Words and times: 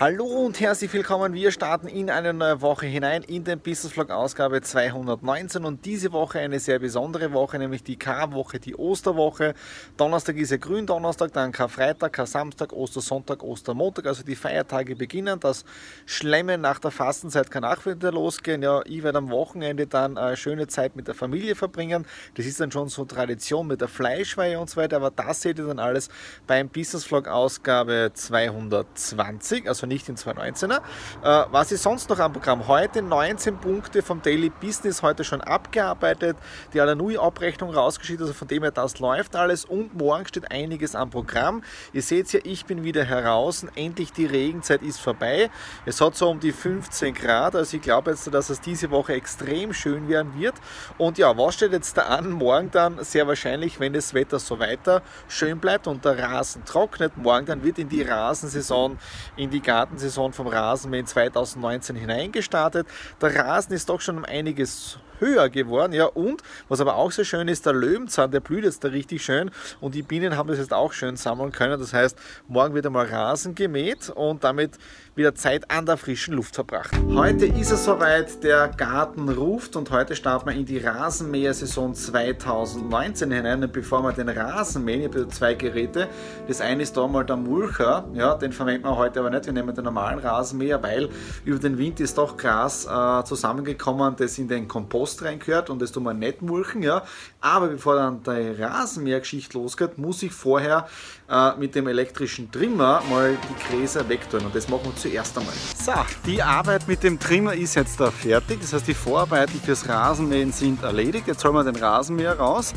Hallo 0.00 0.26
und 0.26 0.60
herzlich 0.60 0.92
willkommen. 0.92 1.32
Wir 1.32 1.50
starten 1.50 1.88
in 1.88 2.08
eine 2.08 2.32
neue 2.32 2.60
Woche 2.60 2.86
hinein 2.86 3.24
in 3.24 3.42
den 3.42 3.58
Business 3.58 3.94
Vlog 3.94 4.10
Ausgabe 4.10 4.60
219 4.60 5.64
und 5.64 5.84
diese 5.84 6.12
Woche 6.12 6.38
eine 6.38 6.60
sehr 6.60 6.78
besondere 6.78 7.32
Woche, 7.32 7.58
nämlich 7.58 7.82
die 7.82 7.96
Karwoche, 7.96 8.60
die 8.60 8.76
Osterwoche. 8.76 9.54
Donnerstag 9.96 10.36
ist 10.36 10.52
ja 10.52 10.56
Gründonnerstag, 10.56 11.32
dann 11.32 11.50
Karfreitag, 11.50 12.12
Kar-Samstag, 12.12 12.72
Ostersonntag, 12.72 13.42
Ostermontag, 13.42 14.06
also 14.06 14.22
die 14.22 14.36
Feiertage 14.36 14.94
beginnen. 14.94 15.40
Das 15.40 15.64
Schlemmen 16.06 16.60
nach 16.60 16.78
der 16.78 16.92
Fastenzeit 16.92 17.50
kann 17.50 17.64
auch 17.64 17.84
wieder 17.84 18.12
losgehen. 18.12 18.62
Ja, 18.62 18.82
ich 18.84 19.02
werde 19.02 19.18
am 19.18 19.30
Wochenende 19.30 19.88
dann 19.88 20.16
eine 20.16 20.36
schöne 20.36 20.68
Zeit 20.68 20.94
mit 20.94 21.08
der 21.08 21.16
Familie 21.16 21.56
verbringen. 21.56 22.06
Das 22.36 22.46
ist 22.46 22.60
dann 22.60 22.70
schon 22.70 22.88
so 22.88 23.04
Tradition 23.04 23.66
mit 23.66 23.80
der 23.80 23.88
Fleischweihe 23.88 24.60
und 24.60 24.70
so 24.70 24.76
weiter, 24.76 24.98
aber 24.98 25.10
das 25.10 25.42
seht 25.42 25.58
ihr 25.58 25.66
dann 25.66 25.80
alles 25.80 26.08
beim 26.46 26.68
Business 26.68 27.04
Vlog 27.04 27.26
Ausgabe 27.26 28.12
220, 28.14 29.66
also 29.66 29.87
nicht 29.88 30.08
in 30.08 30.16
2019er. 30.16 30.76
Äh, 31.22 31.46
was 31.50 31.72
ist 31.72 31.82
sonst 31.82 32.08
noch 32.10 32.18
am 32.18 32.32
Programm? 32.32 32.68
Heute 32.68 33.02
19 33.02 33.58
Punkte 33.58 34.02
vom 34.02 34.22
Daily 34.22 34.50
Business, 34.50 35.02
heute 35.02 35.24
schon 35.24 35.40
abgearbeitet, 35.40 36.36
die 36.72 36.80
Alanui-Abrechnung 36.80 37.74
rausgeschickt, 37.74 38.20
also 38.20 38.32
von 38.32 38.46
dem 38.46 38.62
her 38.62 38.70
das 38.70 38.98
läuft 39.00 39.34
alles 39.34 39.64
und 39.64 39.96
morgen 39.96 40.26
steht 40.26 40.50
einiges 40.52 40.94
am 40.94 41.10
Programm. 41.10 41.62
Ihr 41.92 42.02
seht 42.02 42.32
ja, 42.32 42.40
ich 42.44 42.66
bin 42.66 42.84
wieder 42.84 43.04
heraus, 43.04 43.64
endlich 43.74 44.12
die 44.12 44.26
Regenzeit 44.26 44.82
ist 44.82 45.00
vorbei. 45.00 45.50
Es 45.86 46.00
hat 46.00 46.14
so 46.16 46.28
um 46.28 46.40
die 46.40 46.52
15 46.52 47.14
Grad, 47.14 47.56
also 47.56 47.76
ich 47.76 47.82
glaube 47.82 48.10
jetzt, 48.10 48.32
dass 48.32 48.50
es 48.50 48.60
diese 48.60 48.90
Woche 48.90 49.14
extrem 49.14 49.72
schön 49.72 50.08
werden 50.08 50.38
wird. 50.38 50.54
Und 50.98 51.18
ja, 51.18 51.36
was 51.36 51.54
steht 51.54 51.72
jetzt 51.72 51.96
da 51.96 52.02
an? 52.02 52.30
Morgen 52.30 52.70
dann 52.70 53.02
sehr 53.02 53.26
wahrscheinlich, 53.26 53.80
wenn 53.80 53.92
das 53.92 54.12
Wetter 54.12 54.38
so 54.38 54.58
weiter 54.58 55.02
schön 55.28 55.58
bleibt 55.58 55.86
und 55.86 56.04
der 56.04 56.18
Rasen 56.18 56.64
trocknet, 56.64 57.16
morgen 57.16 57.46
dann 57.46 57.62
wird 57.62 57.78
in 57.78 57.88
die 57.88 58.02
Rasensaison, 58.02 58.98
in 59.36 59.50
die 59.50 59.60
Garten 59.60 59.77
Gartensaison 59.78 60.32
vom 60.32 60.48
Rasenmähen 60.48 61.06
2019 61.06 61.94
hineingestartet. 61.94 62.88
Der 63.22 63.36
Rasen 63.36 63.74
ist 63.74 63.88
doch 63.88 64.00
schon 64.00 64.18
um 64.18 64.24
einiges 64.24 64.98
höher 65.20 65.48
geworden. 65.48 65.92
Ja, 65.92 66.06
und 66.06 66.42
was 66.68 66.80
aber 66.80 66.96
auch 66.96 67.10
sehr 67.12 67.24
schön 67.24 67.48
ist, 67.48 67.66
der 67.66 67.72
Löwenzahn, 67.72 68.30
der 68.30 68.40
blüht 68.40 68.64
jetzt 68.64 68.84
da 68.84 68.88
richtig 68.88 69.24
schön 69.24 69.50
und 69.80 69.94
die 69.94 70.02
Bienen 70.02 70.36
haben 70.36 70.48
das 70.48 70.58
jetzt 70.58 70.72
auch 70.72 70.92
schön 70.92 71.16
sammeln 71.16 71.52
können. 71.52 71.78
Das 71.78 71.92
heißt, 71.92 72.18
morgen 72.48 72.74
wird 72.74 72.86
einmal 72.86 73.06
Rasen 73.06 73.54
gemäht 73.54 74.10
und 74.10 74.44
damit 74.44 74.78
wieder 75.18 75.34
Zeit 75.34 75.70
an 75.70 75.84
der 75.84 75.96
frischen 75.96 76.34
Luft 76.34 76.54
verbracht. 76.54 76.92
Heute 77.12 77.46
ist 77.46 77.72
es 77.72 77.84
soweit, 77.84 78.42
der 78.44 78.68
Garten 78.68 79.28
ruft 79.28 79.74
und 79.74 79.90
heute 79.90 80.14
starten 80.14 80.48
wir 80.48 80.54
in 80.54 80.64
die 80.64 80.78
Rasenmäher-Saison 80.78 81.92
2019 81.92 83.32
hinein. 83.32 83.64
Und 83.64 83.72
bevor 83.72 84.02
wir 84.02 84.12
den 84.12 84.28
Rasen 84.28 84.84
mähen, 84.84 85.00
ich 85.00 85.08
habe 85.08 85.28
zwei 85.28 85.54
Geräte. 85.54 86.08
Das 86.46 86.60
eine 86.60 86.84
ist 86.84 86.96
da 86.96 87.06
mal 87.08 87.24
der 87.24 87.36
Mulcher, 87.36 88.06
ja, 88.14 88.34
den 88.36 88.52
verwenden 88.52 88.84
wir 88.84 88.96
heute 88.96 89.18
aber 89.18 89.30
nicht. 89.30 89.46
Wir 89.46 89.52
nehmen 89.52 89.74
den 89.74 89.84
normalen 89.84 90.20
Rasenmäher, 90.20 90.80
weil 90.82 91.08
über 91.44 91.58
den 91.58 91.76
Winter 91.78 92.04
ist 92.04 92.16
doch 92.16 92.36
Gras 92.36 92.86
äh, 92.86 93.24
zusammengekommen, 93.24 94.14
das 94.16 94.38
in 94.38 94.46
den 94.46 94.68
Kompost 94.68 95.07
Rost 95.08 95.22
reingehört 95.22 95.70
und 95.70 95.80
das 95.80 95.92
tun 95.92 96.02
wir 96.04 96.12
nicht 96.12 96.42
mulchen, 96.42 96.82
ja. 96.82 97.02
Aber 97.40 97.68
bevor 97.68 97.96
dann 97.96 98.22
die 98.22 98.62
Rasenmähergeschichte 98.62 99.56
losgeht, 99.56 99.96
muss 99.96 100.22
ich 100.22 100.32
vorher 100.32 100.86
äh, 101.30 101.56
mit 101.56 101.74
dem 101.74 101.88
elektrischen 101.88 102.50
Trimmer 102.50 103.02
mal 103.08 103.36
die 103.48 103.76
Gräser 103.76 104.08
wegtun 104.08 104.44
und 104.44 104.54
das 104.54 104.68
machen 104.68 104.84
wir 104.84 104.96
zuerst 104.96 105.38
einmal. 105.38 105.54
So, 105.76 105.92
die 106.26 106.42
Arbeit 106.42 106.86
mit 106.86 107.02
dem 107.02 107.18
Trimmer 107.18 107.54
ist 107.54 107.74
jetzt 107.74 107.98
da 108.00 108.10
fertig, 108.10 108.60
das 108.60 108.72
heißt 108.72 108.86
die 108.86 108.94
Vorarbeiten 108.94 109.58
fürs 109.60 109.88
Rasenmähen 109.88 110.52
sind 110.52 110.82
erledigt. 110.82 111.26
Jetzt 111.26 111.44
holen 111.44 111.54
wir 111.54 111.64
den 111.64 111.76
Rasenmäher 111.76 112.38
raus, 112.38 112.74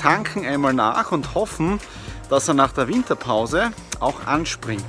tanken 0.00 0.46
einmal 0.46 0.74
nach 0.74 1.10
und 1.10 1.34
hoffen, 1.34 1.80
dass 2.30 2.46
er 2.48 2.54
nach 2.54 2.72
der 2.72 2.88
Winterpause 2.88 3.72
auch 4.00 4.26
anspringt. 4.26 4.84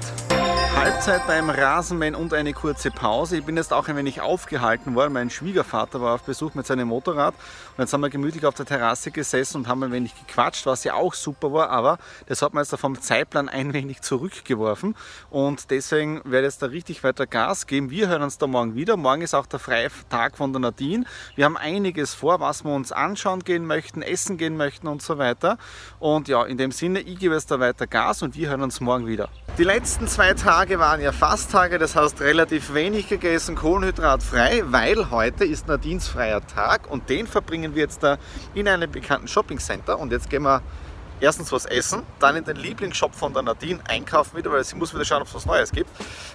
Halbzeit 0.75 1.25
beim 1.25 1.49
Rasenmähen 1.49 2.15
und 2.15 2.33
eine 2.33 2.51
kurze 2.51 2.91
Pause. 2.91 3.37
Ich 3.37 3.45
bin 3.45 3.55
jetzt 3.55 3.71
auch 3.71 3.87
ein 3.87 3.95
wenig 3.95 4.19
aufgehalten 4.19 4.93
worden. 4.93 5.13
Mein 5.13 5.29
Schwiegervater 5.29 6.01
war 6.01 6.15
auf 6.15 6.23
Besuch 6.23 6.53
mit 6.53 6.67
seinem 6.67 6.89
Motorrad 6.89 7.33
und 7.77 7.81
jetzt 7.81 7.93
haben 7.93 8.01
wir 8.01 8.09
gemütlich 8.09 8.45
auf 8.45 8.55
der 8.55 8.65
Terrasse 8.65 9.11
gesessen 9.11 9.57
und 9.57 9.67
haben 9.67 9.83
ein 9.83 9.91
wenig 9.91 10.13
gequatscht, 10.15 10.65
was 10.65 10.83
ja 10.83 10.93
auch 10.95 11.13
super 11.13 11.53
war, 11.53 11.69
aber 11.69 11.97
das 12.27 12.41
hat 12.41 12.53
mir 12.53 12.59
jetzt 12.59 12.75
vom 12.75 12.99
Zeitplan 12.99 13.49
ein 13.49 13.73
wenig 13.73 14.01
zurückgeworfen 14.01 14.95
und 15.29 15.71
deswegen 15.71 16.21
werde 16.25 16.47
ich 16.47 16.53
jetzt 16.53 16.61
da 16.61 16.67
richtig 16.67 17.03
weiter 17.03 17.25
Gas 17.25 17.67
geben. 17.67 17.89
Wir 17.89 18.09
hören 18.09 18.23
uns 18.23 18.37
da 18.37 18.45
morgen 18.45 18.75
wieder. 18.75 18.97
Morgen 18.97 19.21
ist 19.21 19.33
auch 19.33 19.45
der 19.45 19.59
freie 19.59 19.89
Tag 20.09 20.35
von 20.35 20.51
der 20.51 20.59
Nadine. 20.59 21.05
Wir 21.35 21.45
haben 21.45 21.57
einiges 21.57 22.13
vor, 22.13 22.39
was 22.41 22.63
wir 22.63 22.73
uns 22.73 22.91
anschauen 22.91 23.43
gehen 23.43 23.65
möchten, 23.65 24.01
essen 24.01 24.37
gehen 24.37 24.57
möchten 24.57 24.87
und 24.87 25.01
so 25.01 25.17
weiter. 25.17 25.57
Und 25.99 26.27
ja, 26.27 26.43
in 26.43 26.57
dem 26.57 26.71
Sinne, 26.71 26.99
ich 26.99 27.17
gebe 27.19 27.33
jetzt 27.33 27.49
da 27.49 27.59
weiter 27.59 27.87
Gas 27.87 28.21
und 28.21 28.35
wir 28.35 28.49
hören 28.49 28.61
uns 28.61 28.81
morgen 28.81 29.07
wieder. 29.07 29.29
Die 29.57 29.63
letzten 29.63 30.07
zwei 30.07 30.33
Tage 30.33 30.64
waren 30.73 30.99
ja 30.99 31.11
Fasttage, 31.11 31.77
das 31.77 31.95
heißt 31.95 32.19
relativ 32.21 32.73
wenig 32.73 33.07
gegessen, 33.07 33.55
kohlenhydratfrei, 33.55 34.63
weil 34.65 35.11
heute 35.11 35.45
ist 35.45 35.67
Nadines 35.67 36.07
freier 36.07 36.45
Tag 36.45 36.89
und 36.89 37.07
den 37.09 37.27
verbringen 37.27 37.75
wir 37.75 37.83
jetzt 37.83 38.01
da 38.01 38.17
in 38.55 38.67
einem 38.67 38.91
bekannten 38.91 39.27
Shoppingcenter. 39.27 39.99
Und 39.99 40.11
jetzt 40.11 40.29
gehen 40.29 40.41
wir 40.41 40.63
erstens 41.19 41.51
was 41.51 41.65
essen, 41.65 42.01
dann 42.19 42.35
in 42.35 42.43
den 42.43 42.57
Lieblingsshop 42.57 43.13
von 43.13 43.33
der 43.33 43.43
Nadine 43.43 43.79
einkaufen 43.87 44.37
wieder, 44.37 44.51
weil 44.51 44.63
sie 44.63 44.75
muss 44.75 44.93
wieder 44.93 45.05
schauen, 45.05 45.21
ob 45.21 45.27
es 45.27 45.35
was 45.35 45.45
Neues 45.45 45.71
gibt. 45.71 45.89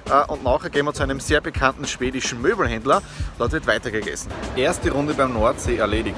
Äh, 0.09 0.25
und 0.31 0.45
nachher 0.45 0.71
gehen 0.71 0.87
wir 0.87 0.95
zu 0.95 1.03
einem 1.03 1.19
sehr 1.19 1.41
bekannten 1.41 1.87
schwedischen 1.87 2.41
Möbelhändler. 2.41 3.03
Dort 3.39 3.53
wird 3.53 3.67
weitergegessen. 3.67 4.31
Erste 4.55 4.93
Runde 4.93 5.15
beim 5.15 5.33
Nordsee 5.33 5.77
erledigt. 5.77 6.17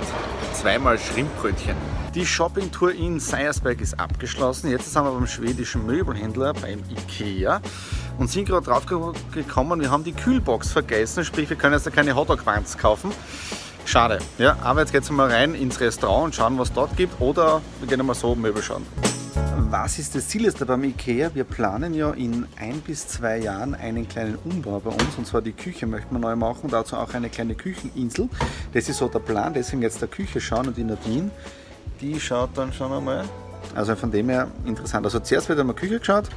Zweimal 0.53 0.99
Schrimpbrötchen. 0.99 2.02
Die 2.15 2.27
Shoppingtour 2.27 2.93
in 2.93 3.21
Seiersberg 3.21 3.81
ist 3.81 3.99
abgeschlossen. 3.99 4.71
Jetzt 4.71 4.93
sind 4.93 5.03
wir 5.03 5.13
beim 5.13 5.27
schwedischen 5.27 5.87
Möbelhändler, 5.87 6.53
beim 6.53 6.81
Ikea 6.91 7.63
und 8.19 8.31
sind 8.31 8.47
gerade 8.47 8.67
drauf 8.67 8.85
gekommen, 8.85 9.81
wir 9.81 9.91
haben 9.91 10.05
die 10.05 10.13
Kühlbox 10.13 10.73
vergessen, 10.73 11.25
sprich 11.25 11.49
wir 11.49 11.57
können 11.57 11.73
jetzt 11.73 11.91
keine 11.91 12.15
Hotdog-Buns 12.15 12.77
kaufen. 12.77 13.13
Schade. 13.87 14.19
Ja, 14.37 14.59
aber 14.63 14.81
jetzt 14.81 14.93
geht 14.93 15.05
es 15.05 15.11
mal 15.11 15.31
rein 15.31 15.55
ins 15.55 15.81
Restaurant 15.81 16.27
und 16.27 16.35
schauen, 16.35 16.59
was 16.59 16.71
dort 16.75 16.99
gibt 16.99 17.19
oder 17.19 17.63
wir 17.81 17.89
gehen 17.89 18.05
mal 18.05 18.15
so 18.15 18.35
Möbel 18.35 18.63
schauen. 18.63 18.87
Was 19.71 19.99
ist 19.99 20.15
das 20.15 20.29
Ziel 20.29 20.45
jetzt 20.45 20.65
beim 20.67 20.85
IKEA? 20.85 21.31
Wir 21.35 21.45
planen 21.45 21.95
ja 21.95 22.11
in 22.11 22.47
ein 22.61 22.83
bis 22.83 23.09
zwei 23.09 23.39
Jahren 23.39 23.75
einen 23.75 24.07
kleinen 24.07 24.37
Umbau 24.45 24.81
bei 24.81 24.91
uns 24.91 25.17
und 25.17 25.27
zwar 25.27 25.41
die 25.41 25.53
Küche 25.53 25.87
möchten 25.87 26.15
wir 26.15 26.19
neu 26.19 26.37
machen, 26.37 26.69
dazu 26.71 26.97
auch 26.97 27.15
eine 27.15 27.31
kleine 27.31 27.55
Kücheninsel. 27.55 28.29
Das 28.75 28.91
ist 28.91 28.99
so 28.99 29.09
der 29.09 29.21
Plan, 29.21 29.55
deswegen 29.55 29.81
jetzt 29.81 30.03
der 30.03 30.09
Küche 30.09 30.43
schauen 30.43 30.69
und 30.69 30.77
die 30.77 30.85
Nadine 30.85 31.31
die 32.03 32.21
schaut 32.21 32.51
dann 32.57 32.73
schon 32.73 32.93
einmal. 32.93 33.25
Also 33.75 33.95
von 33.95 34.11
dem 34.11 34.29
her 34.29 34.49
interessant. 34.67 35.07
Also 35.07 35.21
zuerst 35.21 35.49
wird 35.49 35.61
einmal 35.61 35.77
Küche 35.77 35.99
geschaut 35.99 36.29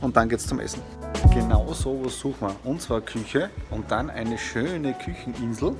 und 0.00 0.16
dann 0.16 0.28
geht 0.28 0.38
es 0.40 0.46
zum 0.46 0.60
Essen. 0.60 0.82
Genau 1.32 1.72
so 1.72 2.04
was 2.04 2.18
suchen 2.18 2.48
wir. 2.48 2.54
Und 2.64 2.82
zwar 2.82 3.00
Küche 3.00 3.50
und 3.70 3.90
dann 3.90 4.10
eine 4.10 4.38
schöne 4.38 4.92
Kücheninsel, 4.92 5.74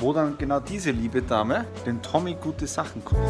wo 0.00 0.12
dann 0.12 0.36
genau 0.38 0.60
diese 0.60 0.90
liebe 0.90 1.22
Dame 1.22 1.66
den 1.86 2.00
Tommy 2.02 2.36
gute 2.40 2.66
Sachen 2.66 3.04
kocht. 3.04 3.20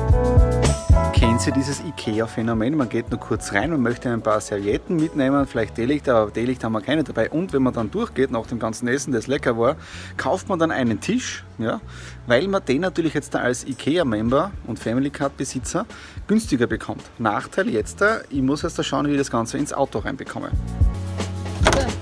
Kennt 1.13 1.47
ihr 1.47 1.53
dieses 1.53 1.81
IKEA-Phänomen? 1.81 2.77
Man 2.77 2.89
geht 2.89 3.11
nur 3.11 3.21
kurz 3.21 3.53
rein 3.53 3.73
und 3.73 3.83
möchte 3.83 4.11
ein 4.11 4.23
paar 4.23 4.41
Servietten 4.41 4.97
mitnehmen, 4.97 5.47
vielleicht 5.47 5.75
Teelichter, 5.75 6.17
aber 6.17 6.33
Teelichter 6.33 6.67
haben 6.67 6.73
wir 6.73 6.81
keine 6.81 7.05
dabei. 7.05 7.31
Und 7.31 7.53
wenn 7.53 7.63
man 7.63 7.75
dann 7.75 7.91
durchgeht 7.91 8.31
nach 8.31 8.47
dem 8.47 8.59
ganzen 8.59 8.89
Essen, 8.89 9.13
das 9.13 9.27
lecker 9.27 9.59
war, 9.59 9.77
kauft 10.17 10.49
man 10.49 10.59
dann 10.59 10.71
einen 10.71 11.01
Tisch, 11.01 11.45
ja, 11.59 11.81
weil 12.27 12.49
man 12.49 12.65
den 12.65 12.81
natürlich 12.81 13.15
jetzt 13.15 13.35
als 13.37 13.67
IKEA-Member 13.67 14.51
und 14.67 14.79
Family 14.79 15.11
Card-Besitzer 15.11 15.87
günstiger 16.27 16.67
bekommt. 16.67 17.03
Nachteil 17.19 17.69
jetzt, 17.69 18.03
ich 18.31 18.43
muss 18.43 18.63
jetzt 18.63 18.79
da 18.79 18.83
schauen, 18.83 19.07
wie 19.07 19.13
ich 19.13 19.19
das 19.19 19.31
Ganze 19.31 19.59
ins 19.59 19.73
Auto 19.73 19.99
reinbekomme. 19.99 20.51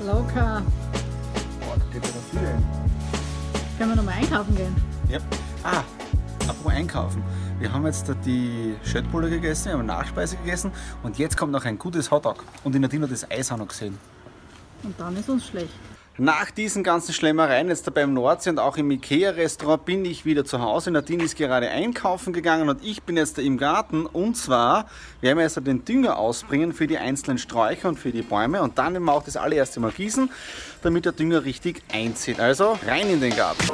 Locker. 0.06 0.62
Einkaufen 4.19 4.56
gehen? 4.56 4.76
Ja. 5.09 5.19
Ah, 5.62 5.82
Apropos 6.49 6.73
einkaufen. 6.73 7.23
Wir 7.61 7.73
haben 7.73 7.85
jetzt 7.85 8.11
die 8.25 8.75
Schöttbulle 8.82 9.29
gegessen, 9.29 9.67
wir 9.67 9.73
haben 9.75 9.87
Nachspeise 9.87 10.37
gegessen 10.37 10.73
und 11.03 11.19
jetzt 11.19 11.37
kommt 11.37 11.53
noch 11.53 11.65
ein 11.65 11.79
gutes 11.79 12.11
Hotdog. 12.11 12.44
Und 12.65 12.75
die 12.75 12.79
Nadine 12.79 13.05
hat 13.05 13.12
das 13.12 13.31
Eis 13.31 13.53
auch 13.53 13.59
noch 13.59 13.69
gesehen. 13.69 13.99
Und 14.82 14.99
dann 14.99 15.17
ist 15.17 15.29
uns 15.29 15.47
schlecht. 15.47 15.73
Nach 16.20 16.50
diesen 16.50 16.82
ganzen 16.82 17.12
Schlemmereien 17.12 17.69
jetzt 17.69 17.87
da 17.87 17.93
beim 17.93 18.12
Nordsee 18.12 18.50
und 18.50 18.59
auch 18.59 18.76
im 18.76 18.91
Ikea-Restaurant 18.91 19.85
bin 19.85 20.05
ich 20.05 20.25
wieder 20.25 20.44
zu 20.44 20.61
Hause. 20.61 20.91
Nadine 20.91 21.23
ist 21.23 21.37
gerade 21.37 21.69
einkaufen 21.69 22.32
gegangen 22.32 22.69
und 22.69 22.82
ich 22.82 23.03
bin 23.03 23.17
jetzt 23.17 23.38
da 23.38 23.43
im 23.43 23.56
Garten. 23.56 24.05
Und 24.06 24.37
zwar 24.37 24.87
werden 25.20 25.38
wir 25.38 25.44
jetzt 25.44 25.65
den 25.65 25.85
Dünger 25.85 26.17
ausbringen 26.17 26.73
für 26.73 26.87
die 26.87 26.99
einzelnen 26.99 27.38
Sträucher 27.38 27.88
und 27.88 27.99
für 28.00 28.11
die 28.11 28.23
Bäume 28.23 28.62
und 28.62 28.79
dann 28.79 28.94
werden 28.94 29.05
wir 29.05 29.12
auch 29.12 29.23
das 29.23 29.37
allererste 29.37 29.79
Mal 29.81 29.93
gießen, 29.93 30.31
damit 30.82 31.05
der 31.05 31.12
Dünger 31.12 31.44
richtig 31.44 31.82
einzieht. 31.93 32.41
Also 32.41 32.79
rein 32.87 33.09
in 33.11 33.20
den 33.20 33.37
Garten. 33.37 33.69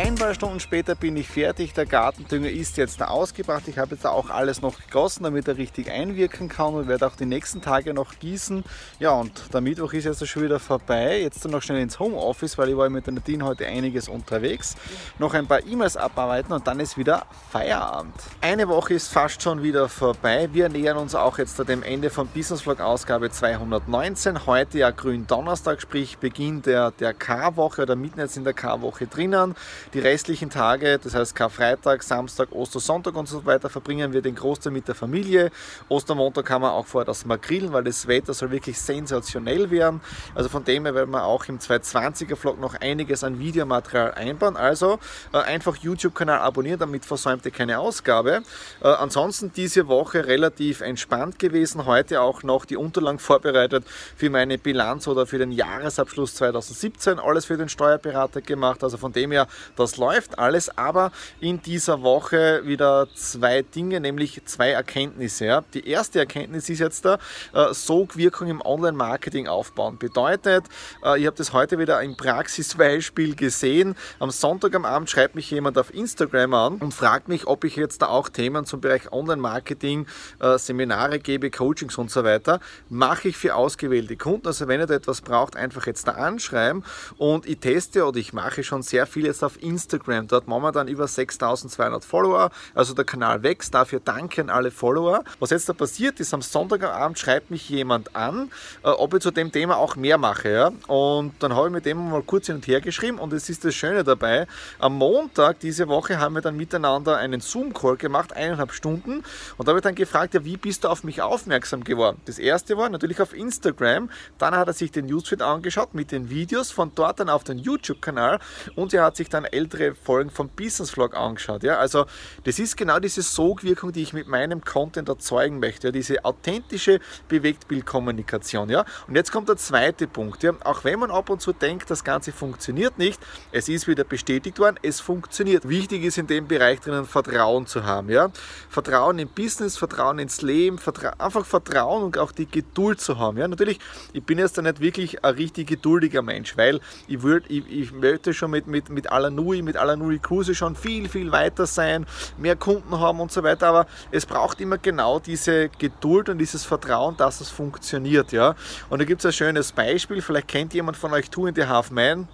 Ein 0.00 0.14
paar 0.14 0.32
Stunden 0.32 0.60
später 0.60 0.94
bin 0.94 1.16
ich 1.16 1.26
fertig. 1.26 1.74
Der 1.74 1.84
Gartendünger 1.84 2.48
ist 2.48 2.76
jetzt 2.76 3.02
ausgebracht. 3.02 3.66
Ich 3.66 3.78
habe 3.78 3.96
jetzt 3.96 4.06
auch 4.06 4.30
alles 4.30 4.62
noch 4.62 4.78
gegossen, 4.78 5.24
damit 5.24 5.48
er 5.48 5.56
richtig 5.56 5.90
einwirken 5.90 6.48
kann 6.48 6.74
und 6.74 6.86
werde 6.86 7.04
auch 7.04 7.16
die 7.16 7.26
nächsten 7.26 7.60
Tage 7.62 7.92
noch 7.92 8.16
gießen. 8.20 8.62
Ja, 9.00 9.10
und 9.10 9.52
der 9.52 9.60
Mittwoch 9.60 9.92
ist 9.94 10.04
jetzt 10.04 10.24
schon 10.28 10.44
wieder 10.44 10.60
vorbei. 10.60 11.20
Jetzt 11.20 11.44
dann 11.44 11.50
noch 11.50 11.62
schnell 11.62 11.80
ins 11.80 11.98
Homeoffice, 11.98 12.56
weil 12.58 12.68
ich 12.68 12.76
war 12.76 12.88
mit 12.90 13.06
der 13.06 13.14
Nadine 13.14 13.44
heute 13.44 13.66
einiges 13.66 14.08
unterwegs. 14.08 14.76
Noch 15.18 15.34
ein 15.34 15.48
paar 15.48 15.66
E-Mails 15.66 15.96
abarbeiten 15.96 16.52
und 16.52 16.64
dann 16.68 16.78
ist 16.78 16.96
wieder 16.96 17.26
Feierabend. 17.50 18.14
Eine 18.40 18.68
Woche 18.68 18.94
ist 18.94 19.08
fast 19.08 19.42
schon 19.42 19.64
wieder 19.64 19.88
vorbei. 19.88 20.48
Wir 20.52 20.68
nähern 20.68 20.98
uns 20.98 21.16
auch 21.16 21.38
jetzt 21.38 21.58
dem 21.68 21.82
Ende 21.82 22.10
von 22.10 22.28
Business 22.28 22.62
Vlog 22.62 22.78
Ausgabe 22.80 23.32
219. 23.32 24.46
Heute 24.46 24.78
ja 24.78 24.92
Grün 24.92 25.26
Donnerstag, 25.26 25.82
sprich 25.82 26.18
Beginn 26.18 26.62
der, 26.62 26.92
der 26.92 27.14
K-Woche 27.14 27.82
oder 27.82 27.96
mitten 27.96 28.20
jetzt 28.20 28.36
in 28.36 28.44
der 28.44 28.54
K-Woche 28.54 29.08
drinnen. 29.08 29.56
Die 29.94 30.00
restlichen 30.00 30.50
Tage, 30.50 30.98
das 31.02 31.14
heißt 31.14 31.34
Karfreitag, 31.34 32.02
Samstag, 32.02 32.52
Ostersonntag 32.52 33.16
und 33.16 33.26
so 33.26 33.46
weiter, 33.46 33.70
verbringen 33.70 34.12
wir 34.12 34.20
den 34.20 34.34
Großteil 34.34 34.70
mit 34.70 34.86
der 34.86 34.94
Familie. 34.94 35.50
Ostermontag 35.88 36.50
haben 36.50 36.60
wir 36.60 36.72
auch 36.72 36.84
vor, 36.84 37.06
dass 37.06 37.24
wir 37.24 37.38
grillen, 37.38 37.72
weil 37.72 37.84
das 37.84 38.06
Wetter 38.06 38.34
soll 38.34 38.50
wirklich 38.50 38.78
sensationell 38.78 39.70
werden. 39.70 40.02
Also 40.34 40.50
von 40.50 40.62
dem 40.62 40.84
her 40.84 40.94
werden 40.94 41.10
wir 41.10 41.24
auch 41.24 41.46
im 41.46 41.58
220er 41.58 42.36
Vlog 42.36 42.60
noch 42.60 42.74
einiges 42.74 43.24
an 43.24 43.38
Videomaterial 43.38 44.12
einbauen. 44.12 44.58
Also 44.58 44.98
äh, 45.32 45.38
einfach 45.38 45.76
YouTube-Kanal 45.76 46.40
abonnieren, 46.40 46.80
damit 46.80 47.06
versäumt 47.06 47.46
ihr 47.46 47.50
keine 47.50 47.78
Ausgabe. 47.78 48.42
Äh, 48.82 48.88
ansonsten 48.88 49.52
diese 49.56 49.88
Woche 49.88 50.26
relativ 50.26 50.82
entspannt 50.82 51.38
gewesen. 51.38 51.86
Heute 51.86 52.20
auch 52.20 52.42
noch 52.42 52.66
die 52.66 52.76
Unterlagen 52.76 53.18
vorbereitet 53.18 53.86
für 54.16 54.28
meine 54.28 54.58
Bilanz 54.58 55.08
oder 55.08 55.26
für 55.26 55.38
den 55.38 55.50
Jahresabschluss 55.50 56.34
2017. 56.34 57.18
Alles 57.18 57.46
für 57.46 57.56
den 57.56 57.70
Steuerberater 57.70 58.42
gemacht. 58.42 58.84
Also 58.84 58.98
von 58.98 59.12
dem 59.12 59.32
her 59.32 59.46
das 59.76 59.96
läuft 59.96 60.38
alles, 60.38 60.76
aber 60.76 61.12
in 61.40 61.60
dieser 61.62 62.02
Woche 62.02 62.62
wieder 62.64 63.08
zwei 63.14 63.62
Dinge, 63.62 64.00
nämlich 64.00 64.40
zwei 64.44 64.70
Erkenntnisse. 64.70 65.46
Ja. 65.46 65.64
Die 65.74 65.88
erste 65.88 66.18
Erkenntnis 66.18 66.68
ist 66.68 66.78
jetzt 66.80 67.04
da, 67.04 67.18
äh, 67.52 67.72
Sogwirkung 67.72 68.48
im 68.48 68.60
Online-Marketing 68.60 69.48
aufbauen. 69.48 69.98
Bedeutet, 69.98 70.64
äh, 71.04 71.18
ich 71.20 71.26
habe 71.26 71.36
das 71.36 71.52
heute 71.52 71.78
wieder 71.78 72.02
im 72.02 72.16
Praxisbeispiel 72.16 73.34
gesehen. 73.34 73.94
Am 74.18 74.30
Sonntag 74.30 74.74
am 74.74 74.84
Abend 74.84 75.10
schreibt 75.10 75.34
mich 75.34 75.50
jemand 75.50 75.78
auf 75.78 75.92
Instagram 75.92 76.54
an 76.54 76.74
und 76.76 76.94
fragt 76.94 77.28
mich, 77.28 77.46
ob 77.46 77.64
ich 77.64 77.76
jetzt 77.76 78.02
da 78.02 78.08
auch 78.08 78.28
Themen 78.28 78.64
zum 78.64 78.80
Bereich 78.80 79.12
Online-Marketing, 79.12 80.06
äh, 80.40 80.58
Seminare 80.58 81.18
gebe, 81.18 81.50
Coachings 81.50 81.98
und 81.98 82.10
so 82.10 82.24
weiter. 82.24 82.60
Mache 82.88 83.28
ich 83.28 83.36
für 83.36 83.54
ausgewählte 83.54 84.16
Kunden. 84.16 84.46
Also 84.46 84.68
wenn 84.68 84.80
ihr 84.80 84.86
da 84.86 84.94
etwas 84.94 85.20
braucht, 85.20 85.56
einfach 85.56 85.86
jetzt 85.86 86.08
da 86.08 86.12
anschreiben 86.12 86.84
und 87.16 87.46
ich 87.46 87.58
teste 87.58 88.04
oder 88.04 88.18
ich 88.18 88.32
mache 88.32 88.62
schon 88.62 88.82
sehr 88.82 89.06
viel 89.06 89.26
jetzt 89.26 89.44
auf 89.44 89.57
Instagram. 89.58 90.28
Dort 90.28 90.48
momentan 90.48 90.88
über 90.88 91.06
6200 91.06 92.04
Follower. 92.04 92.50
Also 92.74 92.94
der 92.94 93.04
Kanal 93.04 93.42
wächst. 93.42 93.74
Dafür 93.74 94.00
danken 94.00 94.50
alle 94.50 94.70
Follower. 94.70 95.24
Was 95.40 95.50
jetzt 95.50 95.68
da 95.68 95.72
passiert 95.72 96.20
ist, 96.20 96.32
am 96.34 96.42
Sonntagabend 96.42 97.18
schreibt 97.18 97.50
mich 97.50 97.68
jemand 97.68 98.14
an, 98.16 98.50
äh, 98.82 98.88
ob 98.88 99.14
ich 99.14 99.20
zu 99.20 99.30
dem 99.30 99.52
Thema 99.52 99.76
auch 99.76 99.96
mehr 99.96 100.18
mache. 100.18 100.72
Und 100.86 101.34
dann 101.40 101.54
habe 101.54 101.68
ich 101.68 101.72
mit 101.72 101.86
dem 101.86 102.10
mal 102.10 102.22
kurz 102.22 102.46
hin 102.46 102.56
und 102.56 102.66
her 102.66 102.80
geschrieben 102.80 103.18
und 103.18 103.32
es 103.32 103.48
ist 103.48 103.64
das 103.64 103.74
Schöne 103.74 104.04
dabei. 104.04 104.46
Am 104.78 104.96
Montag 104.96 105.60
diese 105.60 105.88
Woche 105.88 106.18
haben 106.18 106.34
wir 106.34 106.42
dann 106.42 106.56
miteinander 106.56 107.16
einen 107.16 107.40
Zoom-Call 107.40 107.96
gemacht, 107.96 108.34
eineinhalb 108.34 108.72
Stunden. 108.72 109.24
Und 109.56 109.66
da 109.66 109.70
habe 109.70 109.78
ich 109.78 109.82
dann 109.82 109.94
gefragt, 109.94 110.34
ja, 110.34 110.44
wie 110.44 110.56
bist 110.56 110.84
du 110.84 110.88
auf 110.88 111.04
mich 111.04 111.22
aufmerksam 111.22 111.84
geworden? 111.84 112.20
Das 112.26 112.38
erste 112.38 112.76
war 112.76 112.88
natürlich 112.88 113.20
auf 113.20 113.34
Instagram. 113.34 114.10
Dann 114.38 114.56
hat 114.56 114.68
er 114.68 114.72
sich 114.72 114.92
den 114.92 115.06
Newsfeed 115.06 115.42
angeschaut 115.42 115.94
mit 115.94 116.12
den 116.12 116.30
Videos, 116.30 116.70
von 116.70 116.92
dort 116.94 117.20
dann 117.20 117.28
auf 117.28 117.44
den 117.44 117.58
YouTube-Kanal 117.58 118.38
und 118.74 118.94
er 118.94 119.04
hat 119.04 119.16
sich 119.16 119.28
dann 119.28 119.44
ältere 119.52 119.94
Folgen 119.94 120.30
vom 120.30 120.48
Business 120.48 120.90
Vlog 120.90 121.16
angeschaut. 121.16 121.62
Ja? 121.62 121.78
Also 121.78 122.06
das 122.44 122.58
ist 122.58 122.76
genau 122.76 122.98
diese 122.98 123.22
Sogwirkung, 123.22 123.92
die 123.92 124.02
ich 124.02 124.12
mit 124.12 124.28
meinem 124.28 124.64
Content 124.64 125.08
erzeugen 125.08 125.58
möchte. 125.58 125.88
Ja? 125.88 125.92
Diese 125.92 126.24
authentische 126.24 127.00
Bewegtbildkommunikation. 127.28 128.70
Ja? 128.70 128.84
Und 129.06 129.16
jetzt 129.16 129.32
kommt 129.32 129.48
der 129.48 129.56
zweite 129.56 130.06
Punkt. 130.06 130.42
Ja? 130.42 130.52
Auch 130.64 130.84
wenn 130.84 130.98
man 131.00 131.10
ab 131.10 131.30
und 131.30 131.40
zu 131.40 131.52
denkt, 131.52 131.90
das 131.90 132.04
Ganze 132.04 132.32
funktioniert 132.32 132.98
nicht, 132.98 133.20
es 133.52 133.68
ist 133.68 133.86
wieder 133.88 134.04
bestätigt 134.04 134.58
worden, 134.58 134.78
es 134.82 135.00
funktioniert. 135.00 135.68
Wichtig 135.68 136.04
ist 136.04 136.18
in 136.18 136.26
dem 136.26 136.48
Bereich 136.48 136.80
drinnen 136.80 137.06
Vertrauen 137.06 137.66
zu 137.66 137.84
haben. 137.84 138.10
Ja? 138.10 138.30
Vertrauen 138.68 139.18
im 139.18 139.28
Business, 139.28 139.76
Vertrauen 139.76 140.18
ins 140.18 140.42
Leben, 140.42 140.78
Vertra 140.78 141.14
einfach 141.18 141.44
Vertrauen 141.44 142.04
und 142.04 142.18
auch 142.18 142.32
die 142.32 142.46
Geduld 142.46 143.00
zu 143.00 143.18
haben. 143.18 143.38
Ja? 143.38 143.48
Natürlich, 143.48 143.78
ich 144.12 144.22
bin 144.24 144.38
jetzt 144.38 144.58
da 144.58 144.62
nicht 144.62 144.80
wirklich 144.80 145.24
ein 145.24 145.34
richtig 145.34 145.68
geduldiger 145.68 146.22
Mensch, 146.22 146.56
weil 146.56 146.80
ich, 147.06 147.22
würd, 147.22 147.44
ich, 147.48 147.64
ich 147.70 147.92
möchte 147.92 148.34
schon 148.34 148.50
mit, 148.50 148.66
mit, 148.66 148.88
mit 148.90 149.10
aller 149.10 149.30
Nui, 149.38 149.62
mit 149.62 149.76
aller 149.76 149.96
Nui 149.96 150.18
Cruise 150.18 150.54
schon 150.54 150.74
viel, 150.74 151.08
viel 151.08 151.30
weiter 151.30 151.66
sein, 151.66 152.06
mehr 152.36 152.56
Kunden 152.56 152.98
haben 152.98 153.20
und 153.20 153.30
so 153.30 153.42
weiter. 153.42 153.68
Aber 153.68 153.86
es 154.10 154.26
braucht 154.26 154.60
immer 154.60 154.78
genau 154.78 155.20
diese 155.20 155.68
Geduld 155.68 156.28
und 156.28 156.38
dieses 156.38 156.64
Vertrauen, 156.64 157.16
dass 157.16 157.40
es 157.40 157.50
funktioniert. 157.50 158.32
Ja? 158.32 158.54
Und 158.90 159.00
da 159.00 159.04
gibt 159.04 159.20
es 159.20 159.26
ein 159.26 159.32
schönes 159.32 159.72
Beispiel. 159.72 160.22
Vielleicht 160.22 160.48
kennt 160.48 160.74
jemand 160.74 160.96
von 160.96 161.12
euch 161.12 161.30
Two 161.30 161.46
in 161.46 161.54
the 161.54 161.66
Half 161.66 161.90
Man. 161.90 162.28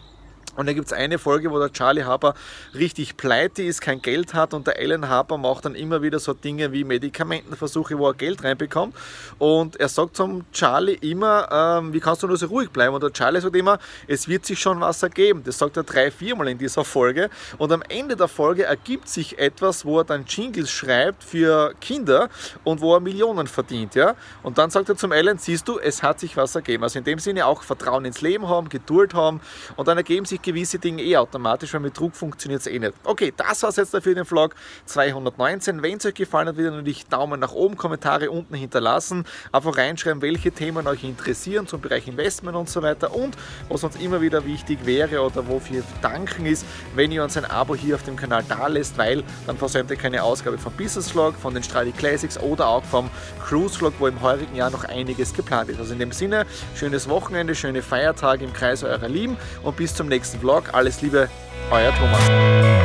Und 0.57 0.67
da 0.67 0.73
gibt 0.73 0.87
es 0.87 0.93
eine 0.93 1.19
Folge, 1.19 1.51
wo 1.51 1.59
der 1.59 1.73
Charlie 1.73 2.05
Harper 2.05 2.35
richtig 2.75 3.17
pleite 3.17 3.63
ist, 3.63 3.81
kein 3.81 4.01
Geld 4.03 4.35
hat 4.35 4.55
und 4.55 4.67
der 4.67 4.79
Alan 4.79 5.09
Harper 5.09 5.37
macht 5.37 5.65
dann 5.65 5.75
immer 5.75 6.03
wieder 6.03 6.19
so 6.19 6.33
Dinge 6.33 6.73
wie 6.73 6.85
Medikamentenversuche, 6.85 7.99
wo 7.99 8.09
er 8.09 8.15
Geld 8.15 8.45
reinbekommt. 8.45 8.95
Und 9.39 9.77
er 9.77 9.89
sagt 9.89 10.17
zum 10.17 10.45
Charlie 10.53 10.95
immer, 11.01 11.49
ähm, 11.51 11.93
wie 11.93 12.01
kannst 12.01 12.23
du 12.23 12.27
nur 12.27 12.37
so 12.37 12.47
ruhig 12.47 12.71
bleiben? 12.71 12.95
Und 12.95 13.03
der 13.03 13.13
Charlie 13.13 13.41
sagt 13.41 13.57
immer, 13.57 13.79
es 14.07 14.29
wird 14.29 14.47
sich 14.47 14.59
schon 14.59 14.81
was 14.81 15.03
ergeben. 15.03 15.43
Das 15.45 15.59
sagt 15.59 15.77
er 15.77 15.83
drei, 15.83 16.11
viermal 16.11 16.49
in 16.49 16.59
dieser 16.59 16.85
Folge. 16.85 17.31
Und 17.59 17.73
am 17.73 17.83
Ende 17.89 18.17
der 18.17 18.29
Folge 18.29 18.65
ergibt 18.65 19.09
sich 19.09 19.39
etwas, 19.39 19.85
wo 19.85 19.99
er 19.99 20.05
dann 20.05 20.25
Jingles 20.27 20.71
schreibt 20.71 21.25
für 21.25 21.75
Kinder 21.81 22.29
und 22.63 22.81
wo 22.81 22.95
er 22.95 23.01
Millionen 23.01 23.47
verdient. 23.47 23.95
Ja? 23.95 24.15
Und 24.43 24.59
dann 24.59 24.71
sagt 24.71 24.89
er 24.89 24.97
zum 24.97 25.13
Alan, 25.13 25.39
siehst 25.39 25.67
du, 25.69 25.79
es 25.79 26.03
hat 26.03 26.21
sich 26.21 26.37
was 26.37 26.55
ergeben. 26.55 26.83
Also 26.85 26.99
in 26.99 27.05
dem 27.05 27.19
Sinne 27.19 27.47
auch 27.47 27.63
Vertrauen 27.63 28.05
ins 28.05 28.21
Leben 28.21 28.49
haben, 28.49 28.69
Geduld 28.69 29.15
haben 29.15 29.41
und 29.77 29.89
dann 29.89 29.97
ergeben 29.97 30.27
sich 30.27 30.43
gewisse 30.45 30.79
Dinge 30.79 31.03
eh 31.03 31.17
automatisch, 31.17 31.73
weil 31.75 31.81
mit 31.81 31.99
Druck 31.99 32.15
funktioniert 32.15 32.61
es 32.61 32.67
eh 32.67 32.79
nicht. 32.79 32.95
Okay, 33.03 33.33
das 33.37 33.63
war 33.63 33.71
es 33.71 33.77
jetzt 33.77 33.95
dafür 33.95 34.15
den 34.15 34.25
Vlog 34.25 34.55
219. 34.87 35.83
Wenn 35.83 35.97
es 35.97 36.07
euch 36.07 36.15
gefallen 36.15 36.49
hat, 36.49 36.57
wieder 36.57 36.71
natürlich 36.71 37.07
Daumen 37.07 37.41
nach 37.41 37.53
oben, 37.53 37.77
Kommentare 37.77 38.31
unten 38.31 38.55
hinterlassen, 38.55 39.25
einfach 39.51 39.77
reinschreiben, 39.77 40.23
welche 40.23 40.53
Themen 40.53 40.87
euch 40.87 41.03
interessieren 41.03 41.67
zum 41.67 41.81
Bereich 41.81 42.07
Investment 42.07 42.57
und 42.57 42.69
so 42.69 42.83
weiter 42.83 43.15
und 43.15 43.37
was 43.69 43.83
uns 43.83 43.97
immer 43.97 44.21
wieder 44.21 44.45
wichtig 44.45 44.79
wäre 44.85 45.23
oder 45.23 45.49
wofür 45.49 45.83
danken 46.03 46.47
ist, 46.47 46.65
wenn 46.95 47.11
ihr 47.11 47.25
uns 47.25 47.37
ein 47.37 47.45
Abo 47.47 47.75
hier 47.75 47.95
auf 47.95 48.03
dem 48.03 48.17
Kanal 48.17 48.45
da 48.49 48.67
lässt, 48.67 48.99
weil 48.99 49.25
dann 49.47 49.57
versäumt 49.57 49.91
ihr 49.91 49.97
keine 49.97 50.23
Ausgabe 50.23 50.59
vom 50.59 50.73
Business 50.75 51.11
Vlog, 51.11 51.35
von 51.37 51.55
den 51.55 51.63
Stradi 51.63 51.93
Classics 51.93 52.39
oder 52.39 52.69
auch 52.69 52.85
vom 52.85 53.11
Cruise 53.43 53.79
Vlog, 53.79 53.95
wo 53.99 54.07
im 54.07 54.21
heurigen 54.21 54.55
Jahr 54.55 54.71
noch 54.71 54.85
einiges 54.85 55.33
geplant 55.33 55.71
ist. 55.71 55.79
Also 55.79 55.95
in 55.95 55.99
dem 55.99 56.13
Sinne, 56.13 56.47
schönes 56.75 57.09
Wochenende, 57.09 57.55
schöne 57.55 57.83
Feiertage 57.83 58.45
im 58.45 58.53
Kreis 58.53 58.85
eurer 58.85 59.09
Lieben 59.09 59.37
und 59.63 59.77
bis 59.77 59.95
zum 59.95 60.09
nächsten 60.09 60.34
nächsten 60.35 60.41
Vlog. 60.41 60.75
Alles 60.75 61.01
Liebe, 61.01 61.29
euer 61.71 61.93
Thomas. 61.95 62.84